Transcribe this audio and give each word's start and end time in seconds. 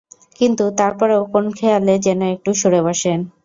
কিন্তু 0.39 0.63
তারপরেও 0.79 1.21
কোন 1.33 1.45
খেয়ালে 1.57 1.93
যেন 2.05 2.21
একটু 2.35 2.51
সরে 2.53 2.79
বসেন। 2.87 3.19